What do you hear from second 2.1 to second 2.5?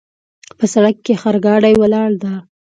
ده